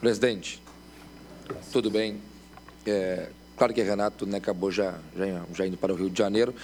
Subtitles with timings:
[0.00, 0.62] Presidente,
[1.70, 2.16] tudo bem?
[2.86, 6.54] É, claro que Renato né, acabou já, já, já indo para o Rio de Janeiro,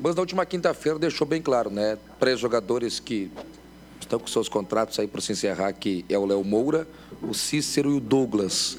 [0.00, 1.98] mas na última quinta-feira deixou bem claro, né?
[2.20, 3.32] Três jogadores que
[4.00, 6.86] estão com seus contratos aí para se encerrar, que é o Léo Moura,
[7.20, 8.78] o Cícero e o Douglas.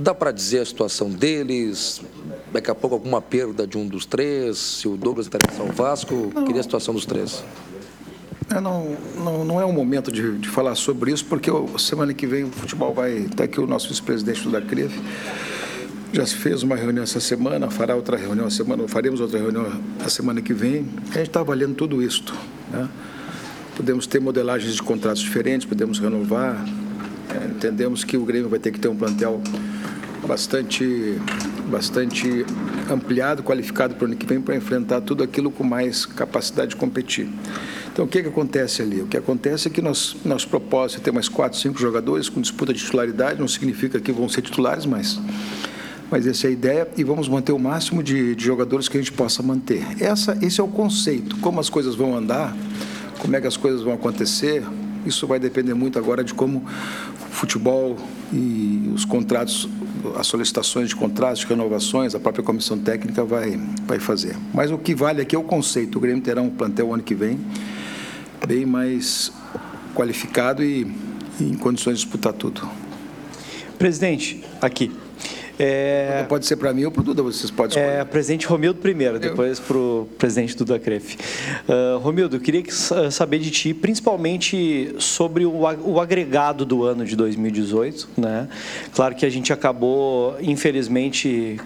[0.00, 2.02] Dá para dizer a situação deles?
[2.52, 4.58] Daqui a pouco alguma perda de um dos três?
[4.58, 6.32] Se o Douglas interessa ao Vasco?
[6.34, 6.44] Não.
[6.44, 7.44] Queria a situação dos três.
[8.56, 12.26] É, não, não, não, é o momento de, de, falar sobre isso, porque semana que
[12.26, 13.12] vem o futebol vai.
[13.12, 14.98] Está aqui o nosso vice-presidente da CREF.
[16.10, 19.70] Já se fez uma reunião essa semana, fará outra reunião semana, faremos outra reunião
[20.02, 20.88] a semana que vem.
[21.10, 22.24] A gente está avaliando tudo isso.
[22.72, 22.88] Né?
[23.76, 26.64] Podemos ter modelagens de contratos diferentes, podemos renovar.
[27.28, 29.42] É, entendemos que o Grêmio vai ter que ter um plantel
[30.26, 31.18] bastante,
[31.70, 32.46] bastante
[32.90, 36.76] ampliado, qualificado para o ano que vem para enfrentar tudo aquilo com mais capacidade de
[36.76, 37.28] competir.
[37.96, 39.00] Então, o que, que acontece ali?
[39.00, 42.42] O que acontece é que nós, nosso propósito é ter mais quatro, cinco jogadores com
[42.42, 45.18] disputa de titularidade, não significa que vão ser titulares, mas,
[46.10, 49.00] mas essa é a ideia, e vamos manter o máximo de, de jogadores que a
[49.00, 49.82] gente possa manter.
[49.98, 51.38] Essa, esse é o conceito.
[51.38, 52.54] Como as coisas vão andar,
[53.18, 54.62] como é que as coisas vão acontecer,
[55.06, 57.96] isso vai depender muito agora de como o futebol
[58.30, 59.70] e os contratos,
[60.16, 64.36] as solicitações de contratos, de renovações, a própria comissão técnica vai, vai fazer.
[64.52, 65.96] Mas o que vale aqui é o conceito.
[65.96, 67.40] O Grêmio terá um plantel ano que vem
[68.46, 69.32] bem mais
[69.94, 70.86] qualificado e,
[71.40, 72.68] e em condições de disputar tudo.
[73.78, 74.90] Presidente, aqui.
[75.58, 76.26] É...
[76.28, 78.00] Pode ser para mim ou para o Duda, vocês podem escolher.
[78.00, 81.16] É, presidente Romildo primeiro, depois para o presidente Duda Crefe.
[81.66, 82.62] Uh, Romildo, eu queria
[83.10, 88.08] saber de ti, principalmente sobre o, o agregado do ano de 2018.
[88.18, 88.48] Né?
[88.94, 91.58] Claro que a gente acabou, infelizmente,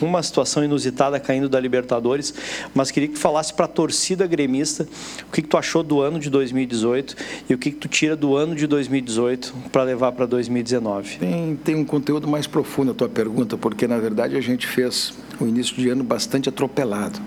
[0.00, 2.34] uma situação inusitada caindo da Libertadores,
[2.74, 4.86] mas queria que falasse para a torcida gremista
[5.28, 7.16] o que, que, tu achou do ano de 2018
[7.48, 11.18] e o que, que tu tira do ano de 2018 para levar para 2019.
[11.18, 15.14] Tem, tem um conteúdo mais profundo a tua pergunta, porque na verdade a gente fez
[15.40, 17.20] o início de ano bastante atropelado.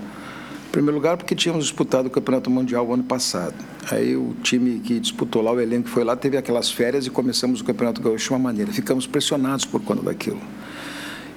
[0.69, 3.55] Em primeiro lugar, porque tínhamos disputado o Campeonato Mundial o ano passado.
[3.89, 7.09] Aí o time que disputou lá, o elenco que foi lá, teve aquelas férias e
[7.09, 8.71] começamos o Campeonato Gaúcho de uma maneira.
[8.71, 10.39] Ficamos pressionados por conta daquilo.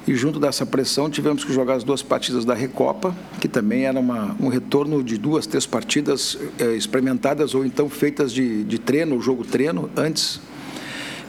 [0.07, 3.99] E junto dessa pressão tivemos que jogar as duas partidas da Recopa, que também era
[3.99, 9.21] uma, um retorno de duas, três partidas é, experimentadas ou então feitas de, de treino,
[9.21, 10.41] jogo treino, antes.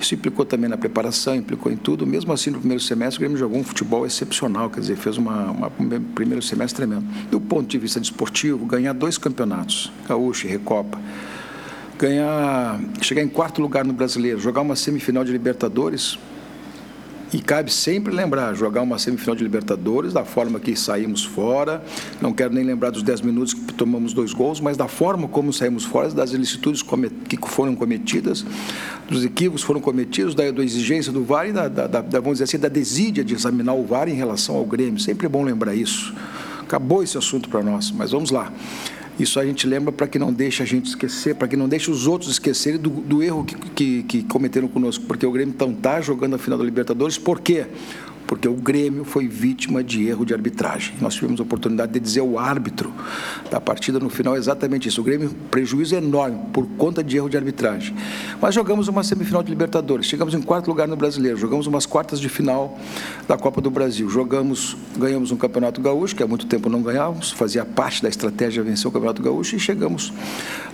[0.02, 2.06] Isso implicou também na preparação, implicou em tudo.
[2.06, 5.52] Mesmo assim, no primeiro semestre, o Grêmio jogou um futebol excepcional, quer dizer, fez uma,
[5.52, 7.06] uma, um primeiro semestre tremendo.
[7.30, 11.00] Do ponto de vista desportivo, ganhar dois campeonatos, Gaúcho e Recopa,
[11.98, 16.18] ganhar, chegar em quarto lugar no Brasileiro, jogar uma semifinal de Libertadores,
[17.34, 21.84] e cabe sempre lembrar, jogar uma semifinal de Libertadores da forma que saímos fora.
[22.22, 25.52] Não quero nem lembrar dos 10 minutos que tomamos dois gols, mas da forma como
[25.52, 26.84] saímos fora, das ilicitudes
[27.28, 28.46] que foram cometidas,
[29.10, 32.44] dos equívocos foram cometidos, da, da exigência do VAR e da, da, da, vamos dizer
[32.44, 35.00] assim, da desídia de examinar o VAR em relação ao Grêmio.
[35.00, 36.14] Sempre é bom lembrar isso.
[36.62, 38.52] Acabou esse assunto para nós, mas vamos lá.
[39.20, 41.92] Isso a gente lembra para que não deixe a gente esquecer, para que não deixe
[41.92, 45.72] os outros esquecerem do, do erro que, que, que, cometeram conosco, porque o Grêmio então
[45.72, 47.54] está jogando a final da Libertadores, por quê?
[47.54, 48.13] porque
[48.48, 50.96] o Grêmio foi vítima de erro de arbitragem.
[51.00, 52.92] Nós tivemos a oportunidade de dizer ao árbitro
[53.50, 55.02] da partida no final exatamente isso.
[55.02, 57.96] O Grêmio, prejuízo enorme por conta de erro de arbitragem.
[58.42, 62.20] Mas jogamos uma semifinal de Libertadores, chegamos em quarto lugar no Brasileiro, jogamos umas quartas
[62.20, 62.78] de final
[63.28, 67.32] da Copa do Brasil, jogamos, ganhamos um Campeonato Gaúcho, que há muito tempo não ganhávamos,
[67.32, 70.10] fazia parte da estratégia vencer o Campeonato Gaúcho e chegamos,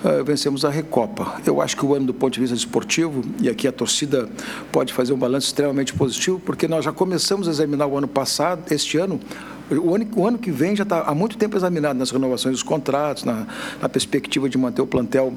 [0.03, 1.39] uh, vencemos a Recopa.
[1.45, 4.29] Eu acho que o ano do ponto de vista esportivo, e aqui a torcida
[4.71, 8.97] pode fazer um balanço extremamente positivo, porque nós já começamos examinar o ano passado, este
[8.97, 9.19] ano,
[9.77, 12.63] o ano, o ano que vem já está há muito tempo examinado nas renovações dos
[12.63, 13.45] contratos, na,
[13.79, 15.33] na, perspectiva de manter o plantel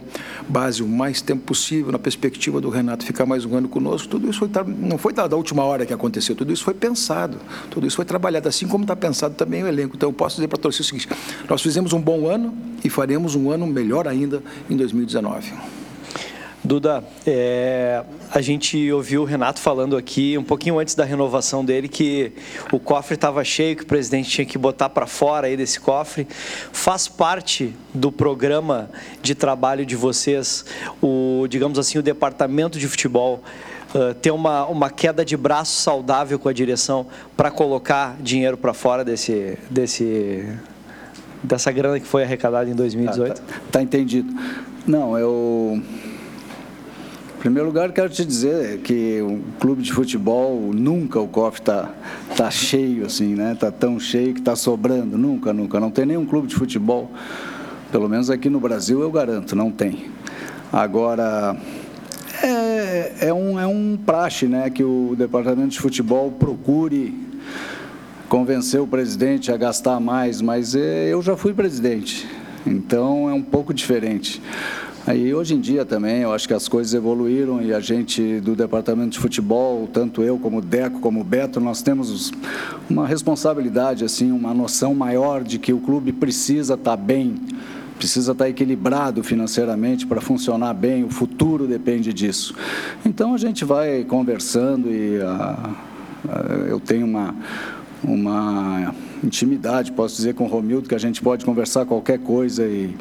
[0.48, 4.08] base o mais tempo possível, na perspectiva do Renato ficar mais um ano conosco.
[4.08, 7.36] Tudo isso foi, não foi da, da última hora que aconteceu, tudo isso foi pensado,
[7.70, 9.96] tudo isso foi trabalhado, assim como está pensado também o elenco.
[9.96, 11.08] Então, eu posso dizer para a torcida o seguinte:
[11.48, 15.52] nós fizemos um bom ano e faremos um ano melhor ainda em 2019.
[16.64, 21.88] Duda, é, a gente ouviu o Renato falando aqui, um pouquinho antes da renovação dele,
[21.88, 22.32] que
[22.70, 26.24] o cofre estava cheio, que o presidente tinha que botar para fora aí desse cofre.
[26.72, 28.88] Faz parte do programa
[29.20, 30.64] de trabalho de vocês,
[31.02, 33.42] o, digamos assim, o departamento de futebol,
[33.92, 38.72] uh, ter uma, uma queda de braço saudável com a direção para colocar dinheiro para
[38.72, 40.48] fora desse, desse,
[41.42, 43.34] dessa grana que foi arrecadada em 2018?
[43.34, 44.32] Tá, tá, tá entendido.
[44.86, 45.82] Não, eu
[47.42, 51.90] primeiro lugar, quero te dizer que o clube de futebol, nunca o cofre está
[52.36, 53.54] tá cheio assim, né?
[53.54, 55.18] Está tão cheio que está sobrando.
[55.18, 55.80] Nunca, nunca.
[55.80, 57.10] Não tem nenhum clube de futebol,
[57.90, 60.04] pelo menos aqui no Brasil eu garanto, não tem.
[60.72, 61.56] Agora,
[62.44, 67.12] é, é, um, é um praxe, né, que o departamento de futebol procure
[68.28, 72.24] convencer o presidente a gastar mais, mas é, eu já fui presidente,
[72.64, 74.40] então é um pouco diferente.
[75.04, 78.54] Aí hoje em dia também, eu acho que as coisas evoluíram e a gente do
[78.54, 82.32] departamento de futebol, tanto eu como o Deco, como o Beto, nós temos
[82.88, 87.34] uma responsabilidade assim, uma noção maior de que o clube precisa estar bem,
[87.98, 92.54] precisa estar equilibrado financeiramente para funcionar bem, o futuro depende disso.
[93.04, 95.70] Então a gente vai conversando e a,
[96.28, 97.34] a, eu tenho uma
[98.04, 102.94] uma intimidade, posso dizer com o Romildo que a gente pode conversar qualquer coisa e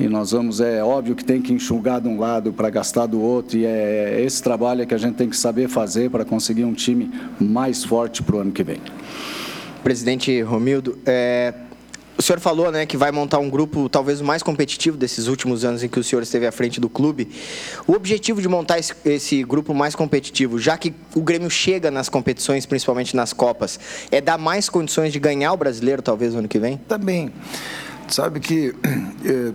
[0.00, 3.20] e nós vamos, é óbvio que tem que enxugar de um lado para gastar do
[3.20, 6.72] outro, e é esse trabalho que a gente tem que saber fazer para conseguir um
[6.72, 8.80] time mais forte para o ano que vem.
[9.84, 11.52] Presidente Romildo, é,
[12.16, 15.66] o senhor falou né, que vai montar um grupo talvez o mais competitivo desses últimos
[15.66, 17.28] anos em que o senhor esteve à frente do clube.
[17.86, 22.08] O objetivo de montar esse, esse, grupo mais competitivo, já que o Grêmio chega nas
[22.08, 23.78] competições, principalmente nas Copas,
[24.10, 26.78] é dar mais condições de ganhar o brasileiro talvez no ano que vem?
[26.88, 27.30] Também.
[28.10, 28.74] Sabe que
[29.24, 29.52] é, é,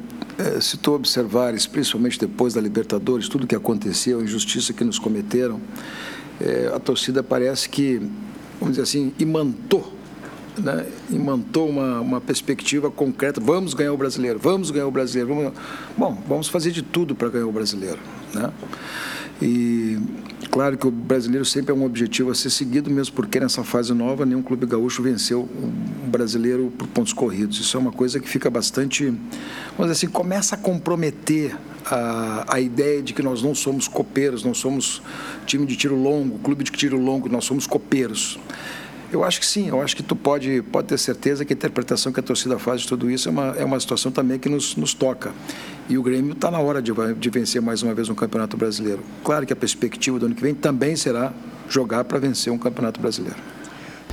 [0.60, 5.62] se tu observares, principalmente depois da Libertadores, tudo que aconteceu, a injustiça que nos cometeram,
[6.42, 8.02] é, a torcida parece que,
[8.60, 9.94] vamos dizer assim, imantou,
[10.58, 10.86] né?
[11.10, 13.40] imantou uma, uma perspectiva concreta.
[13.40, 15.34] Vamos ganhar o brasileiro, vamos ganhar o brasileiro.
[15.34, 15.54] Vamos...
[15.98, 18.00] Bom, vamos fazer de tudo para ganhar o brasileiro.
[18.34, 18.52] Né?
[19.42, 20.00] E
[20.50, 23.94] claro que o brasileiro sempre é um objetivo a ser seguido, mesmo porque nessa fase
[23.94, 27.60] nova nenhum clube gaúcho venceu um brasileiro por pontos corridos.
[27.60, 31.56] Isso é uma coisa que fica bastante, vamos dizer assim, começa a comprometer
[31.86, 35.02] a, a ideia de que nós não somos copeiros, não somos
[35.46, 38.40] time de tiro longo, clube de tiro longo, nós somos copeiros.
[39.12, 42.12] Eu acho que sim, eu acho que tu pode, pode ter certeza que a interpretação
[42.12, 44.76] que a torcida faz de tudo isso é uma, é uma situação também que nos,
[44.76, 45.32] nos toca.
[45.88, 49.04] E o Grêmio está na hora de, de vencer mais uma vez um Campeonato Brasileiro.
[49.24, 51.32] Claro que a perspectiva do ano que vem também será
[51.70, 53.38] jogar para vencer um Campeonato Brasileiro.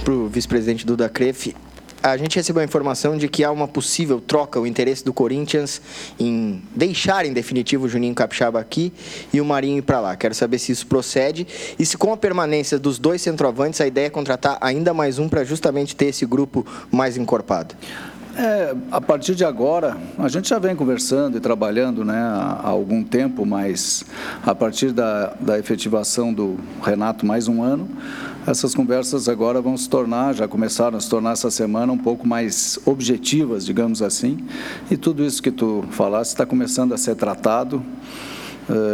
[0.04, 1.56] Para o vice-presidente Duda Crefe,
[2.02, 5.80] a gente recebeu a informação de que há uma possível troca, o interesse do Corinthians
[6.18, 8.92] em deixar em definitivo o Juninho Capixaba aqui
[9.32, 10.16] e o Marinho ir para lá.
[10.16, 11.46] Quero saber se isso procede
[11.78, 15.28] e se com a permanência dos dois centroavantes a ideia é contratar ainda mais um
[15.28, 17.76] para justamente ter esse grupo mais encorpado.
[18.34, 23.04] É, a partir de agora, a gente já vem conversando e trabalhando né, há, algum
[23.04, 24.04] tempo, mas
[24.44, 27.86] a partir da, da efetivação do Renato mais um ano,
[28.46, 32.26] essas conversas agora vão se tornar, já começaram a se tornar essa semana um pouco
[32.26, 34.38] mais objetivas, digamos assim,
[34.90, 37.82] e tudo isso que tu falaste está começando a ser tratado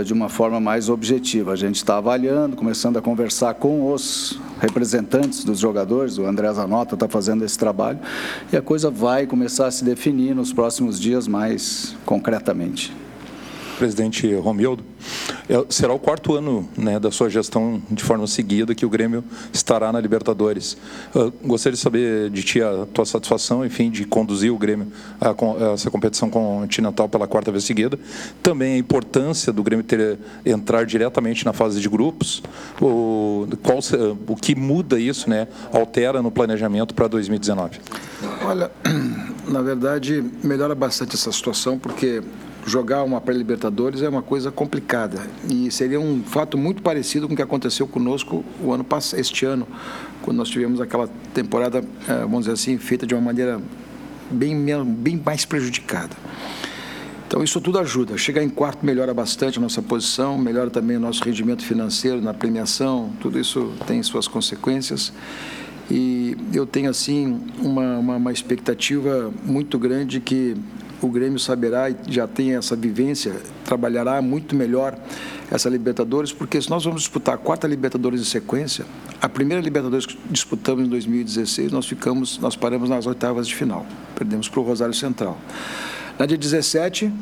[0.05, 1.53] de uma forma mais objetiva.
[1.53, 6.95] A gente está avaliando, começando a conversar com os representantes dos jogadores, o André Zanota
[6.95, 7.99] está fazendo esse trabalho,
[8.53, 12.93] e a coisa vai começar a se definir nos próximos dias mais concretamente.
[13.79, 14.83] Presidente Romildo,
[15.49, 19.23] é, será o quarto ano né, da sua gestão de forma seguida que o Grêmio
[19.53, 20.77] estará na Libertadores.
[21.15, 24.89] Eu gostaria de saber de ti a tua satisfação, enfim, de conduzir o Grêmio
[25.21, 27.99] a, a essa competição continental pela quarta vez seguida.
[28.43, 32.43] Também a importância do Grêmio ter entrar diretamente na fase de grupos.
[32.81, 33.79] O, qual,
[34.27, 37.79] o que muda isso, né, altera no planejamento para 2019?
[38.45, 38.71] Olha,
[39.47, 42.23] na verdade, melhora bastante essa situação, porque
[42.69, 47.37] jogar uma pré-libertadores é uma coisa complicada e seria um fato muito parecido com o
[47.37, 49.67] que aconteceu conosco o ano passado, este ano,
[50.23, 53.61] quando nós tivemos aquela temporada, eh, vamos dizer assim, feita de uma maneira
[54.31, 54.55] bem,
[54.87, 56.15] bem mais prejudicada.
[57.27, 58.17] Então isso tudo ajuda.
[58.17, 62.33] Chegar em quarto melhora bastante a nossa posição, melhora também o nosso rendimento financeiro na
[62.33, 65.13] premiação, tudo isso tem suas consequências.
[65.91, 70.57] E eu tenho assim uma, uma, uma expectativa muito grande que
[71.01, 74.99] o Grêmio saberá e já tem essa vivência, trabalhará muito melhor
[75.51, 78.85] essa Libertadores, porque se nós vamos disputar a quarta Libertadores em sequência,
[79.21, 83.87] a primeira Libertadores que disputamos em 2016, nós ficamos, nós paramos nas oitavas de final,
[84.15, 85.39] perdemos para o Rosário Central.
[86.19, 87.13] Na de 17,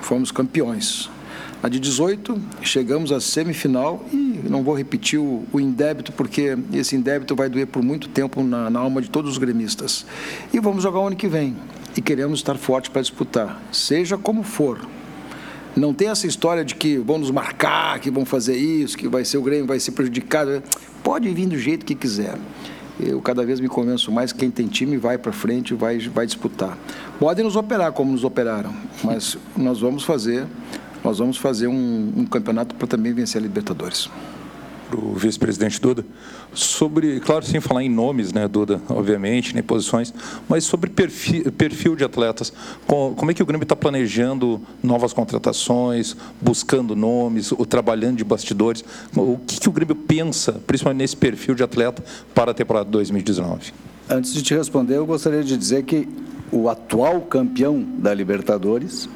[0.00, 1.08] fomos campeões.
[1.62, 6.94] Na de 18, chegamos à semifinal e não vou repetir o, o indébito, porque esse
[6.94, 10.04] indébito vai doer por muito tempo na, na alma de todos os gremistas.
[10.52, 11.56] E vamos jogar o ano que vem
[11.96, 14.80] e queremos estar forte para disputar, seja como for.
[15.76, 19.24] Não tem essa história de que vão nos marcar, que vão fazer isso, que vai
[19.24, 20.62] ser o Grêmio, vai ser prejudicado.
[21.02, 22.38] Pode vir do jeito que quiser.
[23.00, 26.26] Eu cada vez me convenço mais que quem tem time vai para frente, vai, vai
[26.26, 26.78] disputar.
[27.18, 28.72] Podem nos operar como nos operaram,
[29.02, 30.46] mas nós vamos fazer,
[31.02, 34.08] nós vamos fazer um, um campeonato para também vencer a Libertadores.
[34.94, 36.04] Para o vice-presidente Duda
[36.52, 40.14] sobre, claro, sem falar em nomes, né, Duda, obviamente, nem posições,
[40.48, 42.52] mas sobre perfil, perfil de atletas.
[42.86, 48.84] Como é que o Grêmio está planejando novas contratações, buscando nomes, ou trabalhando de bastidores?
[49.16, 53.72] O que, que o Grêmio pensa, principalmente nesse perfil de atleta, para a temporada 2019?
[54.08, 56.08] Antes de te responder, eu gostaria de dizer que
[56.52, 59.08] o atual campeão da Libertadores,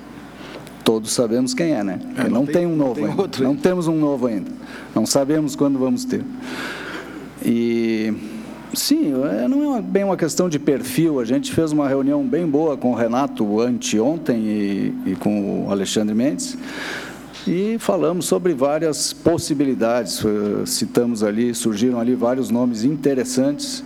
[0.88, 2.00] todos sabemos quem é, né?
[2.16, 3.20] É, não, não, tem, tem um novo tem ainda.
[3.20, 3.44] Outro.
[3.44, 4.50] Não temos um novo ainda.
[4.94, 6.24] Não sabemos quando vamos ter.
[7.44, 8.14] E
[8.72, 11.20] sim, é, não é bem uma questão de perfil.
[11.20, 15.70] A gente fez uma reunião bem boa com o Renato anteontem e, e com o
[15.70, 16.56] Alexandre Mendes
[17.46, 20.22] e falamos sobre várias possibilidades.
[20.64, 23.84] Citamos ali, surgiram ali vários nomes interessantes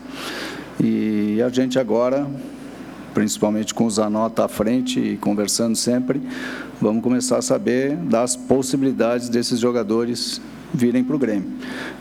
[0.78, 2.28] e a gente agora,
[3.14, 6.20] principalmente com o Zanota à frente e conversando sempre,
[6.80, 10.40] vamos começar a saber das possibilidades desses jogadores
[10.74, 11.50] virem para o Grêmio.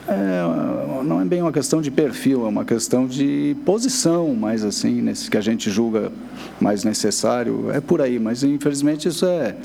[0.08, 5.02] É, não é bem uma questão de perfil, é uma questão de posição, mais assim,
[5.02, 6.12] nesse que a gente julga
[6.60, 7.70] mais necessário.
[7.72, 9.56] É por aí, mas infelizmente isso é,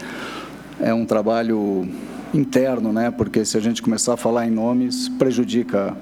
[0.81, 1.89] é um trabalho
[2.35, 3.11] interno, né?
[3.11, 5.97] Porque se a gente começar a falar em nomes, prejudica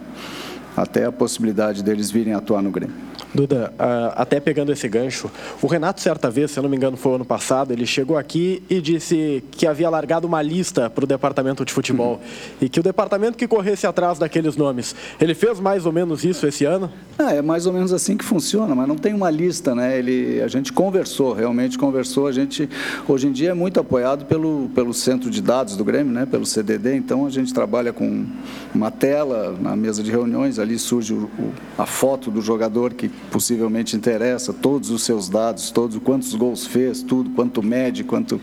[0.77, 2.97] até a possibilidade deles virem atuar no Grêmio.
[3.35, 3.75] Duda,
[4.15, 5.29] até pegando esse gancho,
[5.61, 8.63] o Renato, certa vez, se eu não me engano, foi ano passado, ele chegou aqui
[8.71, 12.21] e disse que havia largado uma lista para o departamento de futebol uhum.
[12.61, 14.95] e que o departamento que corresse atrás daqueles nomes.
[15.21, 16.91] Ele fez mais ou menos isso esse ano?
[17.19, 19.99] Ah, é mais ou menos assim que funciona, mas não tem uma lista, né?
[19.99, 22.27] Ele, a gente conversou, realmente conversou.
[22.27, 22.69] A gente,
[23.09, 26.27] hoje em dia, é muito apoiado pelo, pelo centro de dados do Grêmio, né?
[26.27, 28.27] pelo CDD, então a gente trabalha com
[28.75, 33.11] uma tela na mesa de reuniões, ali surge o, o, a foto do jogador que
[33.31, 38.41] possivelmente interessa, todos os seus dados, todos quantos gols fez, tudo, quanto mede, quanto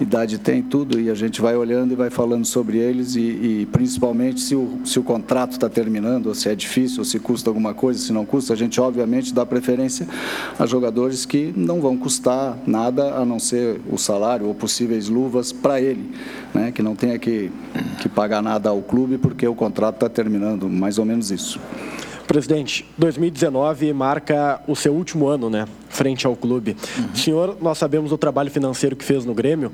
[0.00, 3.68] idade tem, tudo, e a gente vai olhando e vai falando sobre eles e, e
[3.72, 7.50] principalmente se o, se o contrato está terminando, ou se é difícil, ou se custa
[7.50, 10.06] alguma coisa, se não custa, a gente obviamente dá preferência
[10.58, 15.52] a jogadores que não vão custar nada a não ser o salário ou possíveis luvas
[15.52, 16.10] para ele,
[16.54, 17.50] né, que não tenha que,
[18.00, 21.60] que pagar nada ao clube porque o contrato está terminando, mais ou menos isso.
[22.26, 26.76] Presidente, 2019 marca o seu último ano, né, frente ao clube.
[26.98, 27.14] Uhum.
[27.14, 29.70] senhor, nós sabemos o trabalho financeiro que fez no Grêmio.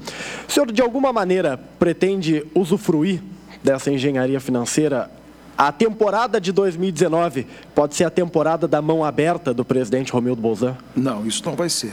[0.47, 3.23] O senhor, de alguma maneira, pretende usufruir
[3.63, 5.11] dessa engenharia financeira?
[5.57, 10.77] A temporada de 2019 pode ser a temporada da mão aberta do presidente Romildo Bolzan?
[10.95, 11.93] Não, isso não vai ser.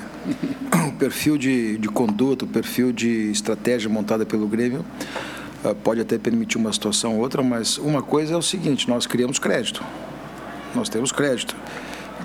[0.87, 4.83] O perfil de, de conduta, o perfil de estratégia montada pelo Grêmio
[5.63, 9.05] ah, pode até permitir uma situação ou outra, mas uma coisa é o seguinte: nós
[9.05, 9.83] criamos crédito
[10.75, 11.55] nós temos crédito.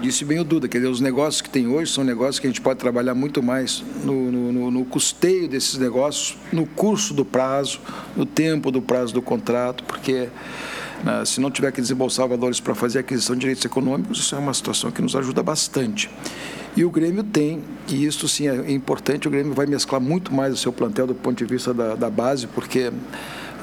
[0.00, 2.50] Disse bem o Duda, quer dizer, os negócios que tem hoje são negócios que a
[2.50, 7.80] gente pode trabalhar muito mais no, no, no custeio desses negócios, no curso do prazo,
[8.16, 10.28] no tempo do prazo do contrato, porque
[11.04, 14.38] né, se não tiver que desembolsar valores para fazer aquisição de direitos econômicos, isso é
[14.38, 16.10] uma situação que nos ajuda bastante.
[16.76, 20.52] E o Grêmio tem, e isso sim é importante, o Grêmio vai mesclar muito mais
[20.52, 22.90] o seu plantel do ponto de vista da, da base, porque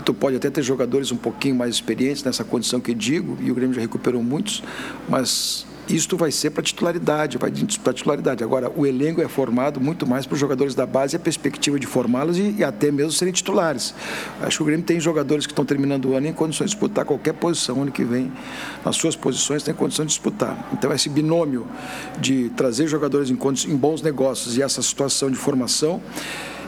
[0.03, 3.55] Tu pode até ter jogadores um pouquinho mais experientes nessa condição que digo, e o
[3.55, 4.63] Grêmio já recuperou muitos,
[5.07, 7.51] mas isto vai ser para titularidade, vai
[7.83, 8.43] para titularidade.
[8.43, 11.87] Agora, o elenco é formado muito mais para os jogadores da base, a perspectiva de
[11.87, 13.93] formá-los e, e, até mesmo serem titulares.
[14.41, 17.03] Acho que o Grêmio tem jogadores que estão terminando o ano em condições de disputar
[17.03, 18.31] qualquer posição ano que vem,
[18.85, 20.69] nas suas posições tem condição de disputar.
[20.73, 21.67] Então, esse binômio
[22.19, 26.01] de trazer jogadores em, em bons negócios e essa situação de formação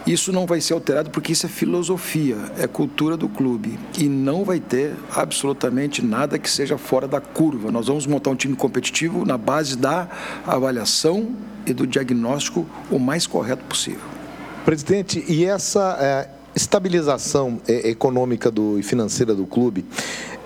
[0.05, 4.43] isso não vai ser alterado porque isso é filosofia, é cultura do clube e não
[4.43, 7.71] vai ter absolutamente nada que seja fora da curva.
[7.71, 10.07] Nós vamos montar um time competitivo na base da
[10.45, 11.33] avaliação
[11.65, 14.01] e do diagnóstico o mais correto possível.
[14.65, 19.85] Presidente, e essa é, estabilização é, econômica do, e financeira do clube,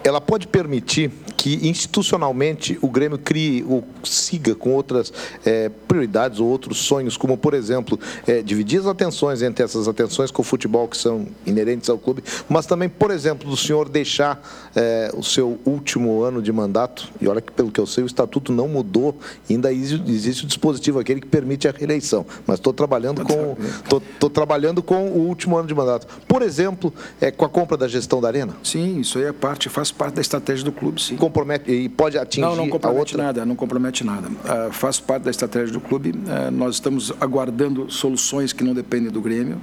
[0.08, 5.12] ela pode permitir que institucionalmente o Grêmio crie ou siga com outras
[5.46, 10.32] é, prioridades ou outros sonhos, como, por exemplo, é, dividir as atenções entre essas atenções
[10.32, 14.67] com o futebol que são inerentes ao clube, mas também, por exemplo, do senhor deixar
[14.78, 18.08] é, o seu último ano de mandato, e olha que, pelo que eu sei, o
[18.08, 19.18] estatuto não mudou,
[19.50, 24.84] ainda existe o dispositivo aquele que permite a reeleição, mas estou trabalhando com estou trabalhando
[24.84, 26.06] com o último ano de mandato.
[26.28, 28.54] Por exemplo, é, com a compra da gestão da Arena?
[28.64, 32.16] Sim, isso aí é parte, faz parte da estratégia do clube, sim compromete e pode
[32.16, 33.18] atingir não, não compromete a outra?
[33.18, 34.28] nada, não compromete nada.
[34.28, 36.12] Uh, faz parte da estratégia do clube.
[36.12, 39.58] Uh, nós estamos aguardando soluções que não dependem do Grêmio.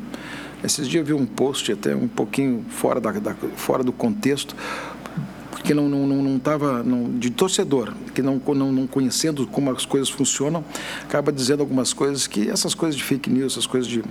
[0.64, 4.56] Esses dias eu vi um post até um pouquinho fora, da, da, fora do contexto
[5.64, 9.70] que não não não, não tava não, de torcedor, que não, não não conhecendo como
[9.70, 10.62] as coisas funcionam,
[11.02, 14.04] acaba dizendo algumas coisas que essas coisas de fake news, essas coisas de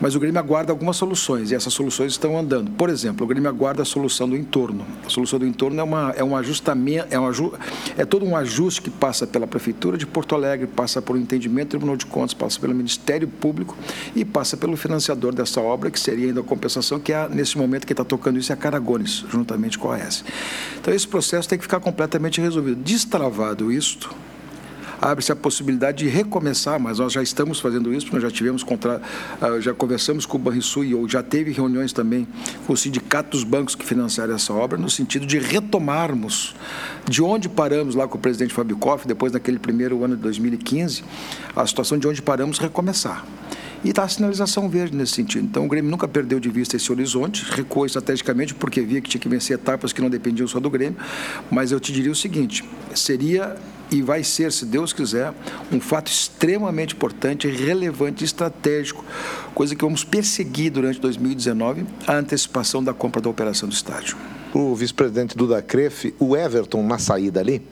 [0.00, 2.70] mas o Grêmio aguarda algumas soluções e essas soluções estão andando.
[2.72, 4.84] Por exemplo, o Grêmio aguarda a solução do entorno.
[5.06, 7.52] A solução do entorno é uma é um ajustamento, é um aju,
[7.96, 11.68] é todo um ajuste que passa pela prefeitura de Porto Alegre, passa por um entendimento
[11.68, 13.76] do Tribunal de Contas, passa pelo Ministério Público
[14.16, 17.86] e passa pelo financiador dessa obra, que seria ainda a compensação, que é nesse momento
[17.86, 20.24] que está tocando isso é a Caragones, juntamente com a AES.
[20.80, 22.82] Então esse processo tem que ficar completamente resolvido.
[22.82, 24.14] Destravado isto,
[25.00, 29.00] abre-se a possibilidade de recomeçar, mas nós já estamos fazendo isso, nós já tivemos contra,
[29.40, 32.26] ah, já conversamos com o Banrisul e já teve reuniões também
[32.66, 36.54] com o sindicato dos bancos que financiaram essa obra, no sentido de retomarmos
[37.08, 41.04] de onde paramos lá com o presidente Fábio Koff, depois daquele primeiro ano de 2015,
[41.56, 43.24] a situação de onde paramos recomeçar.
[43.82, 45.46] E está a sinalização verde nesse sentido.
[45.46, 49.20] Então, o Grêmio nunca perdeu de vista esse horizonte, recuou estrategicamente, porque via que tinha
[49.20, 50.98] que vencer etapas que não dependiam só do Grêmio.
[51.50, 52.62] Mas eu te diria o seguinte:
[52.94, 53.56] seria
[53.90, 55.32] e vai ser, se Deus quiser,
[55.72, 59.04] um fato extremamente importante, relevante, estratégico,
[59.54, 64.16] coisa que vamos perseguir durante 2019, a antecipação da compra da operação do estádio
[64.52, 67.62] o vice-presidente Duda Crefe, o Everton, na saída ali,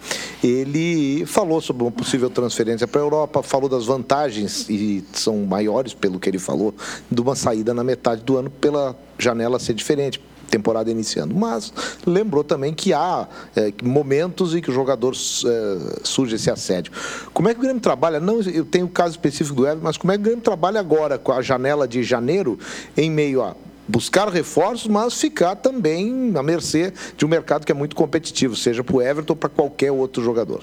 [0.42, 5.94] ele falou sobre uma possível transferência para a Europa, falou das vantagens, e são maiores,
[5.94, 6.74] pelo que ele falou,
[7.10, 11.34] de uma saída na metade do ano pela janela ser diferente, temporada iniciando.
[11.34, 11.72] Mas
[12.06, 16.92] lembrou também que há é, momentos em que o jogador é, surge esse assédio.
[17.32, 18.18] Como é que o Grêmio trabalha?
[18.18, 20.80] Não, eu tenho o caso específico do Everton, mas como é que o Grêmio trabalha
[20.80, 22.58] agora com a janela de janeiro
[22.96, 23.54] em meio a
[23.88, 28.84] buscar reforços, mas ficar também à mercê de um mercado que é muito competitivo, seja
[28.84, 30.62] para o Everton ou para qualquer outro jogador.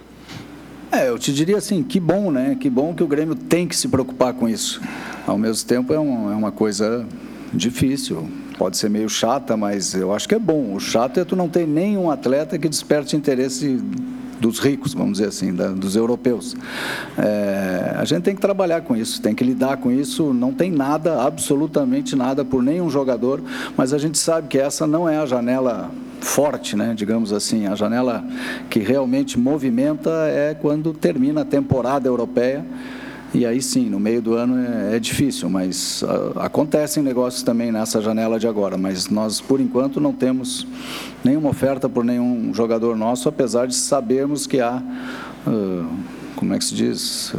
[0.91, 2.55] É, eu te diria assim, que bom, né?
[2.59, 4.79] Que bom que o Grêmio tem que se preocupar com isso.
[5.25, 7.05] Ao mesmo tempo é, um, é uma coisa
[7.51, 10.73] difícil, pode ser meio chata, mas eu acho que é bom.
[10.73, 13.81] O chato é tu não ter nenhum atleta que desperte interesse
[14.45, 16.55] dos ricos, vamos dizer assim, da, dos europeus.
[17.17, 20.33] É, a gente tem que trabalhar com isso, tem que lidar com isso.
[20.33, 23.41] Não tem nada, absolutamente nada, por nenhum jogador,
[23.75, 25.89] mas a gente sabe que essa não é a janela
[26.21, 27.65] forte, né, digamos assim.
[27.65, 28.23] A janela
[28.69, 32.63] que realmente movimenta é quando termina a temporada europeia.
[33.35, 37.69] E aí sim, no meio do ano é, é difícil, mas uh, acontecem negócios também
[37.69, 38.77] nessa janela de agora.
[38.77, 40.65] Mas nós, por enquanto, não temos
[41.21, 44.81] nenhuma oferta por nenhum jogador nosso, apesar de sabermos que há.
[45.45, 45.85] Uh,
[46.37, 47.33] como é que se diz,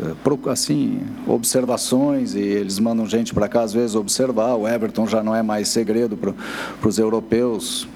[0.50, 4.54] assim, observações e eles mandam gente para cá às vezes observar.
[4.54, 6.34] O Everton já não é mais segredo para
[6.86, 7.88] os europeus,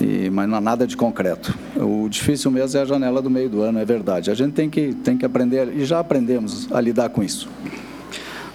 [0.00, 1.56] e, mas não há nada de concreto.
[1.76, 4.30] O difícil mesmo é a janela do meio do ano, é verdade.
[4.30, 7.48] A gente tem que, tem que aprender, e já aprendemos a lidar com isso.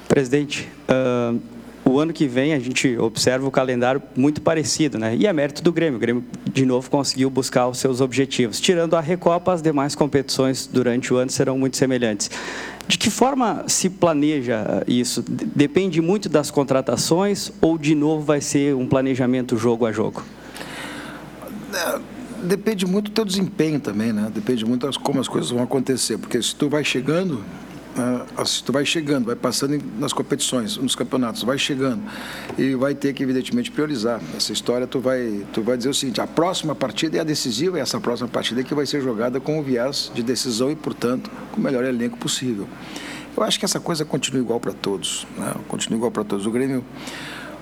[0.08, 1.39] Presidente, uh,
[1.84, 5.15] o ano que vem a gente observa o calendário muito parecido, né?
[5.15, 5.97] E é mérito do Grêmio.
[5.97, 8.60] O Grêmio, de novo, conseguiu buscar os seus objetivos.
[8.60, 12.30] Tirando a Recopa, as demais competições durante o ano serão muito semelhantes.
[12.88, 15.23] De que forma se planeja isso?
[15.27, 20.23] Depende muito das contratações ou, de novo, vai ser um planejamento jogo a jogo?
[21.73, 21.99] É,
[22.43, 24.31] depende muito do teu desempenho também, né?
[24.34, 27.43] Depende muito de como as coisas vão acontecer, porque se tu vai chegando,
[27.95, 32.01] uh, se tu vai chegando, vai passando nas competições, nos campeonatos, vai chegando
[32.57, 34.88] e vai ter que evidentemente priorizar essa história.
[34.88, 37.99] Tu vai, tu vai dizer o seguinte: a próxima partida é a decisiva e essa
[37.99, 41.60] próxima partida é que vai ser jogada com o viés de decisão e, portanto, com
[41.60, 42.67] o melhor elenco possível.
[43.36, 45.55] Eu acho que essa coisa continua igual para todos, né?
[45.67, 46.45] continua igual para todos.
[46.45, 46.84] O Grêmio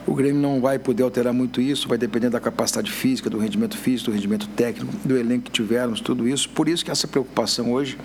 [0.07, 3.77] o Grêmio não vai poder alterar muito isso, vai depender da capacidade física, do rendimento
[3.77, 6.49] físico, do rendimento técnico, do elenco que tivermos, tudo isso.
[6.49, 7.97] Por isso que essa preocupação hoje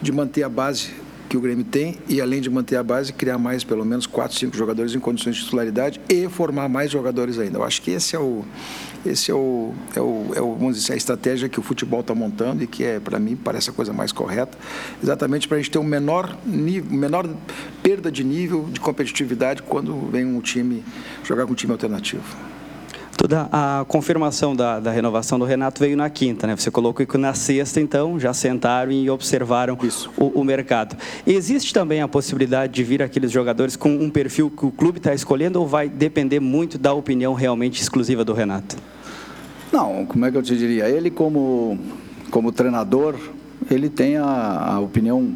[0.00, 0.90] de manter a base
[1.32, 4.36] que o Grêmio tem e, além de manter a base, criar mais, pelo menos, quatro,
[4.36, 7.56] cinco jogadores em condições de titularidade e formar mais jogadores ainda.
[7.56, 8.44] Eu acho que esse é o,
[9.06, 12.14] esse é o, é o, é o vamos dizer, a estratégia que o futebol está
[12.14, 14.58] montando e que, é, para mim, parece a coisa mais correta,
[15.02, 17.26] exatamente para a gente ter um menor, nível, menor
[17.82, 20.84] perda de nível de competitividade quando vem um time
[21.24, 22.22] jogar com um time alternativo.
[23.22, 26.56] Toda a confirmação da, da, renovação do Renato veio na quinta, né?
[26.56, 29.78] Você colocou que na sexta, então, já sentaram e observaram
[30.18, 30.96] o, o, mercado.
[31.24, 35.14] Existe também a possibilidade de vir aqueles jogadores com um perfil que o clube está
[35.14, 38.74] escolhendo ou vai depender muito da opinião realmente exclusiva do Renato?
[39.70, 40.88] Não, como é que eu te diria?
[40.88, 41.78] Ele, como,
[42.28, 43.14] como treinador,
[43.70, 44.24] ele tem a,
[44.74, 45.32] a opinião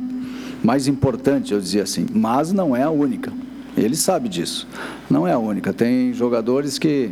[0.60, 3.32] mais importante, eu dizia assim, mas não é a única.
[3.76, 4.66] Ele sabe disso.
[5.10, 5.72] Não é a única.
[5.72, 7.10] Tem jogadores que,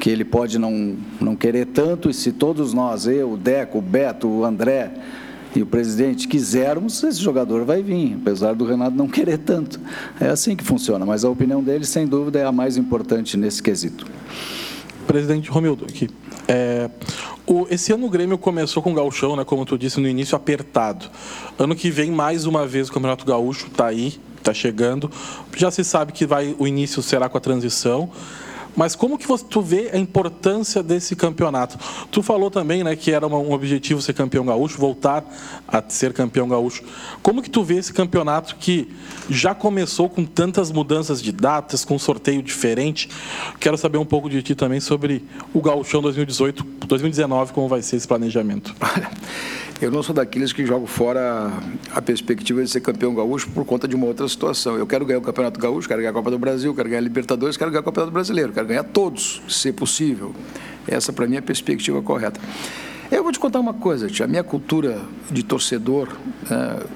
[0.00, 3.82] que ele pode não, não querer tanto, e se todos nós, eu, o Deco, o
[3.82, 4.90] Beto, o André
[5.54, 9.78] e o presidente quisermos, esse jogador vai vir, apesar do Renato não querer tanto.
[10.20, 13.62] É assim que funciona, mas a opinião dele, sem dúvida, é a mais importante nesse
[13.62, 14.06] quesito.
[15.06, 16.08] Presidente Romildo, aqui.
[16.48, 16.88] É,
[17.46, 20.34] O, esse ano o Grêmio começou com o Gauchão, né, como tu disse no início,
[20.36, 21.06] apertado.
[21.58, 25.10] Ano que vem, mais uma vez, o Campeonato Gaúcho está aí, está chegando.
[25.56, 28.10] Já se sabe que vai, o início será com a transição.
[28.76, 31.78] Mas como que você, tu vê a importância desse campeonato?
[32.10, 35.24] Tu falou também, né, que era um objetivo ser campeão gaúcho, voltar
[35.68, 36.82] a ser campeão gaúcho.
[37.22, 38.88] Como que tu vê esse campeonato que
[39.28, 43.08] já começou com tantas mudanças de datas, com um sorteio diferente?
[43.60, 47.96] Quero saber um pouco de ti também sobre o Gaúchão 2018, 2019, como vai ser
[47.96, 48.74] esse planejamento.
[49.82, 51.52] Eu não sou daqueles que jogam fora
[51.92, 54.76] a perspectiva de ser campeão gaúcho por conta de uma outra situação.
[54.76, 57.02] Eu quero ganhar o Campeonato Gaúcho, quero ganhar a Copa do Brasil, quero ganhar a
[57.02, 60.34] Libertadores, quero ganhar o Campeonato Brasileiro, quero ganhar todos, se possível.
[60.86, 62.40] Essa, para mim, é a perspectiva correta.
[63.10, 64.24] Eu vou te contar uma coisa, tia.
[64.24, 66.08] a minha cultura de torcedor,
[66.50, 66.86] é,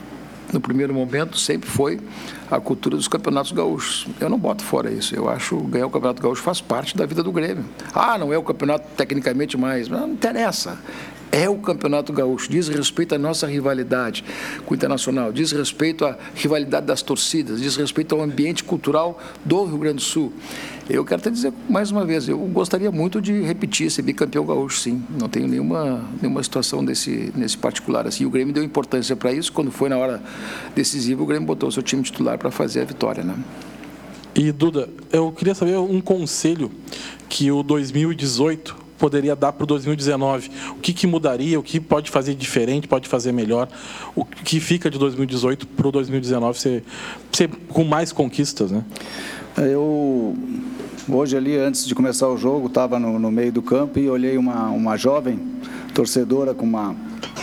[0.53, 2.01] no primeiro momento, sempre foi
[2.51, 4.07] a cultura dos campeonatos gaúchos.
[4.21, 5.15] Eu não boto fora isso.
[5.15, 7.65] Eu acho que ganhar o campeonato gaúcho faz parte da vida do Grêmio.
[7.93, 9.89] Ah, não é o campeonato tecnicamente mais.
[9.89, 10.79] Não, não interessa
[11.37, 14.25] é o Campeonato Gaúcho, diz respeito à nossa rivalidade
[14.65, 19.65] com o Internacional, diz respeito à rivalidade das torcidas, diz respeito ao ambiente cultural do
[19.65, 20.33] Rio Grande do Sul.
[20.89, 24.79] Eu quero te dizer mais uma vez, eu gostaria muito de repetir ser bicampeão gaúcho,
[24.79, 25.03] sim.
[25.21, 28.07] Não tenho nenhuma, nenhuma situação desse, nesse particular.
[28.07, 29.53] Assim, o Grêmio deu importância para isso.
[29.53, 30.23] Quando foi na hora
[30.77, 33.25] decisiva, o Grêmio botou o seu time titular para fazer a vitória.
[33.25, 33.35] Né?
[34.33, 36.71] E, Duda, eu queria saber um conselho
[37.29, 40.51] que o 2018 poderia dar para o 2019?
[40.71, 41.59] O que, que mudaria?
[41.59, 42.87] O que pode fazer diferente?
[42.87, 43.69] Pode fazer melhor?
[44.15, 46.85] O que fica de 2018 para o 2019 ser,
[47.33, 48.85] ser com mais conquistas, né?
[49.57, 50.37] Eu
[51.09, 54.37] hoje ali antes de começar o jogo estava no, no, meio do campo e olhei
[54.37, 55.39] uma uma jovem
[55.95, 56.95] torcedora com uma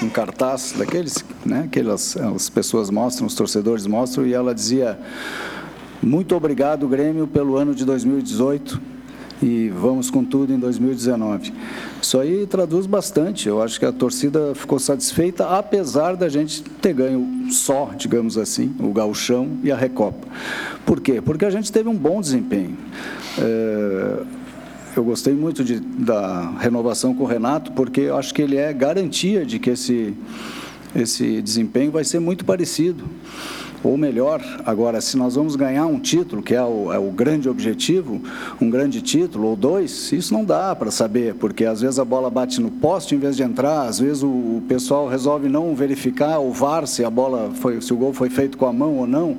[0.02, 1.70] um cartaz daqueles, né?
[1.72, 5.00] Que elas, as pessoas mostram, os torcedores mostram e ela dizia
[6.02, 8.94] muito obrigado Grêmio pelo ano de 2018
[9.42, 11.54] e vamos com tudo em 2019.
[12.02, 13.48] Isso aí traduz bastante.
[13.48, 18.74] Eu acho que a torcida ficou satisfeita, apesar da gente ter ganho só, digamos assim,
[18.80, 20.28] o gauchão e a Recopa.
[20.86, 21.22] Por quê?
[21.22, 22.78] Porque a gente teve um bom desempenho.
[23.40, 24.44] É...
[24.96, 28.72] Eu gostei muito de, da renovação com o Renato, porque eu acho que ele é
[28.72, 30.14] garantia de que esse,
[30.96, 33.04] esse desempenho vai ser muito parecido
[33.84, 34.42] ou melhor.
[34.66, 38.22] Agora, se nós vamos ganhar um título, que é o, é o grande objetivo,
[38.62, 42.30] um grande título ou dois, isso não dá para saber, porque às vezes a bola
[42.30, 46.40] bate no poste em vez de entrar, às vezes o, o pessoal resolve não verificar
[46.40, 49.08] o VAR se a bola foi, se o gol foi feito com a mão ou
[49.08, 49.38] não.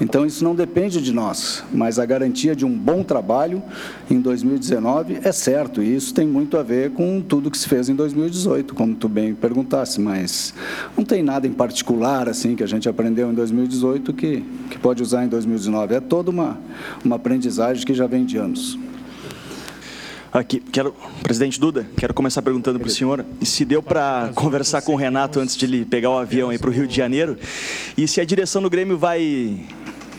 [0.00, 3.62] Então isso não depende de nós, mas a garantia de um bom trabalho
[4.10, 7.88] em 2019 é certo, e isso tem muito a ver com tudo que se fez
[7.90, 10.54] em 2018, como tu bem perguntasse, mas
[10.96, 15.02] não tem nada em particular assim que a gente aprendeu em 2018 que, que pode
[15.02, 15.94] usar em 2019.
[15.94, 16.58] É toda uma,
[17.04, 18.78] uma aprendizagem que já vem de anos.
[20.32, 24.92] Aqui, quero, presidente Duda, quero começar perguntando para o senhor se deu para conversar com
[24.92, 27.36] o Renato antes de ele pegar o avião para o Rio de Janeiro
[27.96, 29.58] e se a direção do Grêmio vai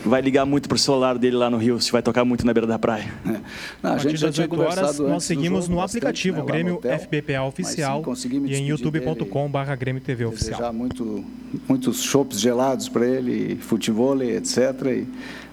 [0.06, 2.68] vai ligar muito pro celular dele lá no Rio, se vai tocar muito na beira
[2.68, 3.12] da praia.
[3.26, 3.40] É.
[3.82, 7.44] Não, a, a gente já tinha horas, nós seguimos no aplicativo né, Grêmio hotel, FBPA
[7.44, 10.60] Oficial e em youtube.com.br Grêmio TV Oficial.
[10.60, 11.24] Já muito,
[11.68, 14.58] muitos chopps gelados para ele, futebol, etc.
[14.88, 15.08] E,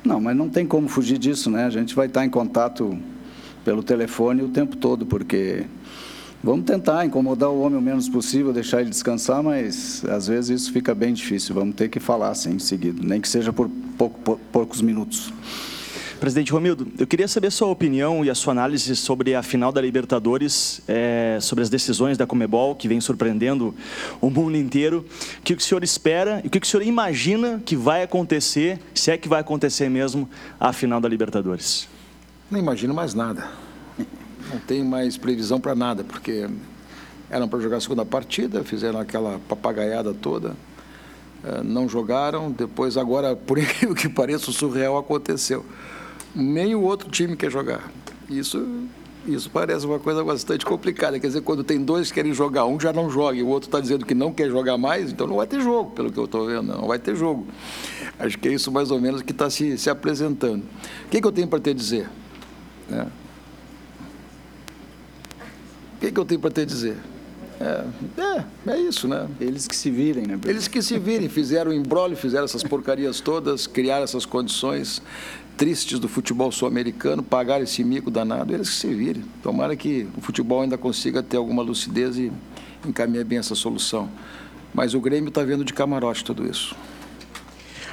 [0.05, 1.65] não, mas não tem como fugir disso, né?
[1.65, 2.99] A gente vai estar em contato
[3.65, 5.65] pelo telefone o tempo todo, porque
[6.43, 10.73] Vamos tentar incomodar o homem o menos possível, deixar ele descansar, mas às vezes isso
[10.73, 11.53] fica bem difícil.
[11.53, 15.33] Vamos ter que falar assim em seguida, nem que seja por, pouco, por poucos minutos.
[16.21, 19.81] Presidente Romildo, eu queria saber sua opinião e a sua análise sobre a final da
[19.81, 23.75] Libertadores, é, sobre as decisões da Comebol, que vem surpreendendo
[24.21, 25.05] o mundo inteiro.
[25.41, 29.11] O que o senhor espera e o que o senhor imagina que vai acontecer, se
[29.11, 31.89] é que vai acontecer mesmo, a final da Libertadores?
[32.49, 33.68] Não imagino mais nada
[34.51, 36.49] não tem mais previsão para nada, porque
[37.31, 40.57] eram para jogar a segunda partida, fizeram aquela papagaiada toda,
[41.45, 45.65] eh, não jogaram, depois agora, por incrível que pareça, o surreal aconteceu.
[46.35, 47.91] Nem o outro time quer jogar.
[48.29, 48.65] Isso,
[49.27, 51.19] isso parece uma coisa bastante complicada.
[51.19, 53.69] Quer dizer, quando tem dois que querem jogar, um já não joga e o outro
[53.69, 56.25] está dizendo que não quer jogar mais, então não vai ter jogo, pelo que eu
[56.25, 57.47] estou vendo, não vai ter jogo.
[58.19, 60.63] Acho que é isso mais ou menos que está se, se apresentando.
[61.07, 62.09] O que, que eu tenho para te dizer?
[62.89, 63.07] Né?
[65.99, 66.97] O que, que eu tenho para te dizer?
[67.61, 67.85] É,
[68.17, 69.29] é, é, isso, né?
[69.41, 70.39] Eles que se virem, né?
[70.47, 75.03] Eles que se virem, fizeram o embrólio, fizeram essas porcarias todas, criaram essas condições
[75.57, 79.25] tristes do futebol sul-americano, pagaram esse mico danado, eles que se virem.
[79.43, 82.31] Tomara que o futebol ainda consiga ter alguma lucidez e
[82.87, 84.09] encaminhar bem essa solução.
[84.73, 86.77] Mas o Grêmio está vendo de camarote tudo isso.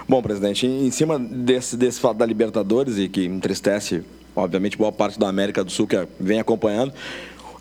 [0.08, 4.04] Bom, presidente, em cima desse, desse fato da Libertadores e que entristece,
[4.36, 6.94] obviamente, boa parte da América do Sul que vem acompanhando,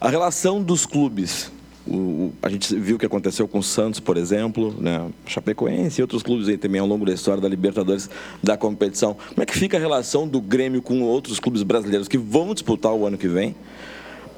[0.05, 1.51] a relação dos clubes
[1.87, 5.07] O, a gente viu o que aconteceu com o Santos, por exemplo, né?
[5.27, 8.09] Chapecoense e outros clubes aí também ao longo da história da Libertadores
[8.43, 9.15] da competição.
[9.15, 12.93] Como é que fica a relação do Grêmio com outros clubes brasileiros que vão disputar
[12.93, 13.55] o ano que vem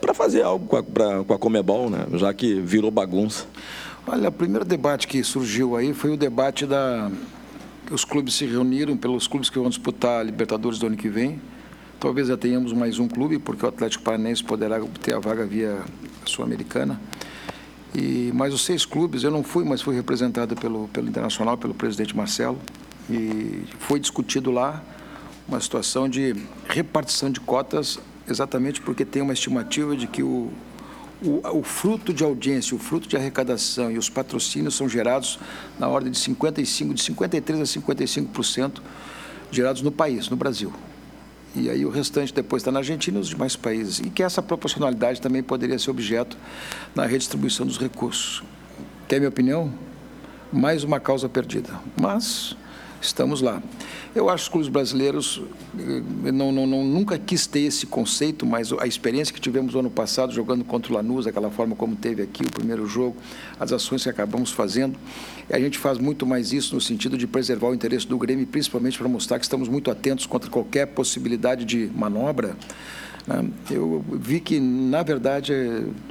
[0.01, 2.07] para fazer algo com a, pra, com a Comebol, né?
[2.15, 3.47] já que virou bagunça?
[4.09, 7.11] Olha, o primeiro debate que surgiu aí foi o debate da
[7.91, 11.41] os clubes se reuniram pelos clubes que vão disputar a Libertadores do ano que vem.
[11.99, 15.83] Talvez já tenhamos mais um clube, porque o Atlético Paranaense poderá obter a vaga via
[16.27, 17.01] Sul-Americana.
[17.95, 21.73] E mais os seis clubes, eu não fui, mas fui representado pelo, pelo Internacional, pelo
[21.73, 22.59] presidente Marcelo,
[23.09, 24.85] e foi discutido lá
[25.49, 26.37] uma situação de
[26.69, 30.51] repartição de cotas, exatamente porque tem uma estimativa de que o,
[31.23, 35.39] o, o, fruto de audiência, o fruto de arrecadação e os patrocínios são gerados
[35.79, 38.83] na ordem de 55, de 53 a 55%
[39.51, 40.75] gerados no país, no Brasil
[41.57, 43.99] e aí o restante depois está na Argentina e nos demais países.
[43.99, 46.37] E que essa proporcionalidade também poderia ser objeto
[46.95, 48.43] na redistribuição dos recursos.
[49.09, 49.73] Quer minha opinião?
[50.53, 51.71] Mais uma causa perdida.
[51.99, 52.55] Mas
[53.07, 53.63] estamos lá.
[54.15, 55.43] Eu acho que os clubes brasileiros,
[55.79, 59.81] eh, não, não, não, nunca quis ter esse conceito, mas a experiência que tivemos no
[59.81, 63.17] ano passado jogando contra o Lanús, aquela forma como teve aqui o primeiro jogo,
[63.61, 64.99] as ações que acabamos fazendo,
[65.51, 68.99] a gente faz muito mais isso no sentido de preservar o interesse do Grêmio, principalmente
[68.99, 72.57] para mostrar que estamos muito atentos contra qualquer possibilidade de manobra.
[73.27, 73.49] Né?
[73.71, 75.53] Eu vi que, na verdade,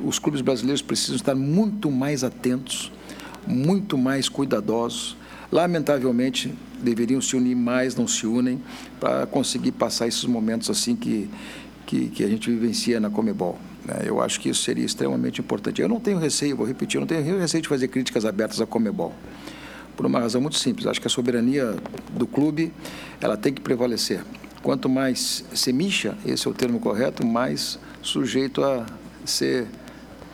[0.03, 2.91] os clubes brasileiros precisam estar muito mais atentos,
[3.47, 5.15] muito mais cuidadosos.
[5.55, 8.61] Lamentavelmente, deveriam se unir mais, não se unem,
[8.99, 11.29] para conseguir passar esses momentos assim que,
[11.85, 13.57] que, que a gente vivencia na Comebol.
[13.85, 14.01] Né?
[14.03, 15.81] Eu acho que isso seria extremamente importante.
[15.81, 18.65] Eu não tenho receio, vou repetir, eu não tenho receio de fazer críticas abertas à
[18.65, 19.13] Comebol,
[19.95, 20.87] por uma razão muito simples.
[20.87, 21.73] Acho que a soberania
[22.11, 22.73] do clube
[23.21, 24.25] ela tem que prevalecer.
[24.61, 28.85] Quanto mais semicha, esse é o termo correto, mais sujeito a
[29.23, 29.67] ser,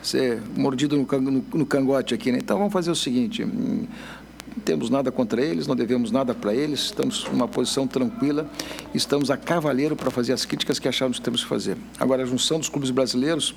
[0.02, 2.32] ser mordido no, no, no cangote aqui.
[2.32, 2.40] Né?
[2.42, 3.46] Então vamos fazer o seguinte:
[4.62, 8.47] não temos nada contra eles, não devemos nada para eles, estamos numa posição tranquila,
[8.93, 11.76] estamos a cavaleiro para fazer as críticas que achamos que temos que fazer.
[12.00, 13.56] Agora, a junção dos clubes brasileiros,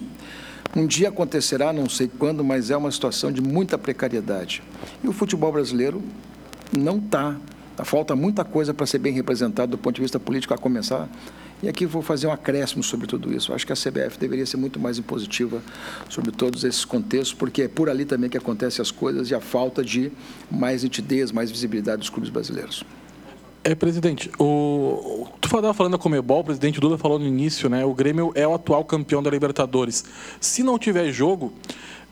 [0.74, 4.62] um dia acontecerá, não sei quando, mas é uma situação de muita precariedade.
[5.02, 6.02] E o futebol brasileiro
[6.76, 7.36] não está.
[7.84, 11.06] Falta muita coisa para ser bem representado do ponto de vista político, a começar
[11.62, 13.52] e aqui vou fazer um acréscimo sobre tudo isso.
[13.52, 15.62] Acho que a CBF deveria ser muito mais impositiva
[16.08, 19.40] sobre todos esses contextos, porque é por ali também que acontecem as coisas e a
[19.40, 20.12] falta de
[20.50, 22.84] mais nitidez, mais visibilidade dos clubes brasileiros.
[23.66, 25.26] É, presidente, o...
[25.40, 27.82] tu estava falando da Comebol, o presidente Duda falou no início, né?
[27.82, 30.04] O Grêmio é o atual campeão da Libertadores.
[30.38, 31.50] Se não tiver jogo,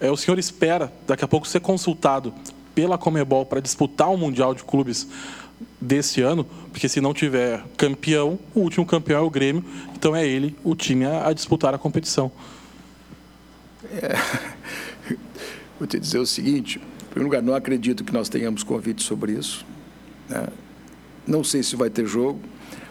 [0.00, 2.33] é, o senhor espera daqui a pouco ser consultado
[2.74, 5.07] pela Comebol para disputar o Mundial de Clubes
[5.81, 10.27] desse ano, porque se não tiver campeão, o último campeão é o Grêmio, então é
[10.27, 12.31] ele o time a, a disputar a competição.
[13.90, 14.14] É,
[15.79, 19.33] vou te dizer o seguinte: em primeiro lugar, não acredito que nós tenhamos convite sobre
[19.33, 19.66] isso.
[20.29, 20.46] Né?
[21.27, 22.40] Não sei se vai ter jogo,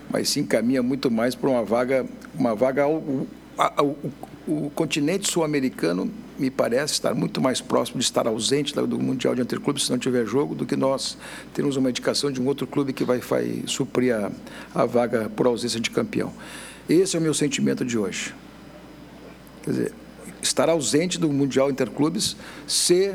[0.10, 2.06] mas se encaminha muito mais para uma vaga,
[2.36, 2.86] uma vaga
[3.62, 3.96] ao,
[4.48, 9.42] o continente sul-americano me parece estar muito mais próximo de estar ausente do Mundial de
[9.42, 11.18] Interclubes se não tiver jogo do que nós
[11.54, 14.32] termos uma indicação de um outro clube que vai, vai suprir a,
[14.74, 16.34] a vaga por ausência de campeão.
[16.90, 18.34] Esse é o meu sentimento de hoje.
[19.64, 19.94] Quer dizer,
[20.42, 23.14] estar ausente do Mundial Interclubes se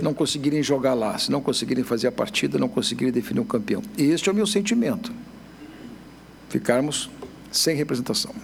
[0.00, 3.82] não conseguirem jogar lá, se não conseguirem fazer a partida, não conseguirem definir um campeão.
[3.96, 5.12] Este é o meu sentimento.
[6.50, 7.10] Ficarmos
[7.50, 8.34] sem representação.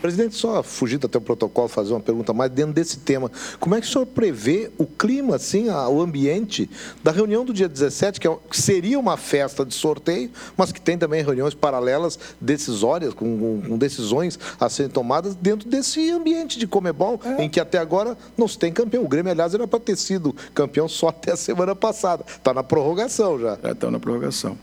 [0.00, 3.30] Presidente, só fugir até o protocolo, fazer uma pergunta mais dentro desse tema.
[3.58, 6.68] Como é que o senhor prevê o clima, assim, o ambiente
[7.02, 10.96] da reunião do dia 17, é que seria uma festa de sorteio, mas que tem
[10.98, 17.20] também reuniões paralelas, decisórias, com, com decisões a serem tomadas dentro desse ambiente de Comebol,
[17.24, 17.44] é.
[17.44, 19.04] em que até agora não se tem campeão.
[19.04, 22.24] O Grêmio, aliás, era para ter sido campeão só até a semana passada.
[22.26, 23.54] Está na prorrogação já.
[23.54, 24.56] Está na prorrogação.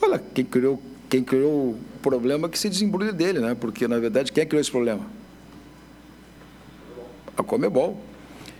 [0.00, 0.80] Olha, quem criou
[1.14, 3.54] quem criou o problema que se desembrulhe dele, né?
[3.54, 5.06] Porque, na verdade, quem é criou esse problema?
[7.36, 7.96] A Comebol.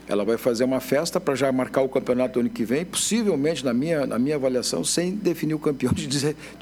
[0.07, 3.65] Ela vai fazer uma festa para já marcar o campeonato do ano que vem, possivelmente,
[3.65, 6.07] na minha, na minha avaliação, sem definir o campeão de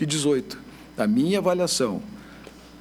[0.07, 0.59] 18.
[0.97, 2.01] Na minha avaliação.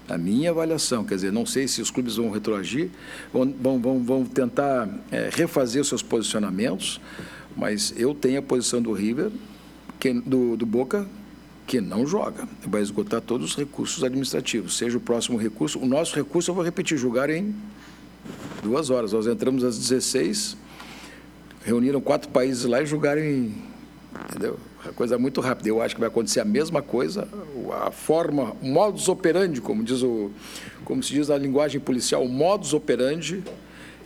[0.07, 2.91] Na minha avaliação, quer dizer, não sei se os clubes vão retroagir,
[3.33, 7.01] vão, vão, vão, tentar é, refazer os seus posicionamentos,
[7.57, 9.31] mas eu tenho a posição do River,
[10.25, 11.05] do, do Boca,
[11.65, 12.47] que não joga.
[12.65, 15.79] Vai esgotar todos os recursos administrativos, seja o próximo recurso.
[15.79, 17.55] O nosso recurso, eu vou repetir, julgar em
[18.61, 19.13] duas horas.
[19.13, 20.57] Nós entramos às 16,
[21.63, 23.55] reuniram quatro países lá e julgaram em.
[24.29, 24.59] Entendeu?
[24.95, 25.69] Coisa muito rápida.
[25.69, 27.27] Eu acho que vai acontecer a mesma coisa,
[27.85, 30.31] a forma, o modus operandi, como, diz o,
[30.83, 33.43] como se diz na linguagem policial, o modus operandi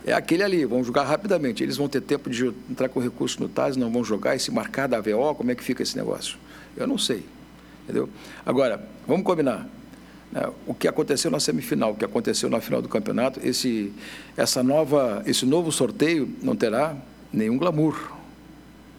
[0.06, 1.62] é aquele ali, vão jogar rapidamente.
[1.62, 4.52] Eles vão ter tempo de entrar com recurso no TAS, não vão jogar e se
[4.52, 6.38] marcar da AVO, como é que fica esse negócio?
[6.76, 7.24] Eu não sei.
[7.86, 8.08] Entendeu?
[8.44, 9.66] Agora, vamos combinar.
[10.32, 10.42] Né?
[10.66, 13.92] O que aconteceu na semifinal, o que aconteceu na final do campeonato, esse,
[14.36, 16.96] essa nova, esse novo sorteio não terá
[17.32, 18.12] nenhum glamour.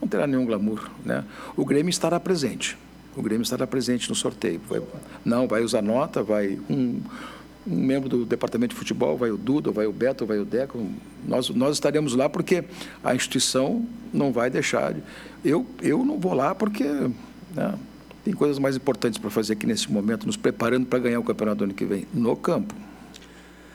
[0.01, 0.89] Não terá nenhum glamour.
[1.03, 1.23] Né?
[1.55, 2.77] O Grêmio estará presente.
[3.15, 4.61] O Grêmio estará presente no sorteio.
[4.69, 4.81] Vai,
[5.25, 7.01] não, vai usar nota, vai um,
[7.67, 10.87] um membro do departamento de futebol, vai o Duda, vai o Beto, vai o Deco.
[11.27, 12.63] Nós, nós estaremos lá porque
[13.03, 14.95] a instituição não vai deixar.
[15.43, 16.83] Eu, eu não vou lá porque
[17.53, 17.73] né,
[18.27, 21.59] tem coisas mais importantes para fazer aqui nesse momento, nos preparando para ganhar o campeonato
[21.59, 22.75] do ano que vem, no campo.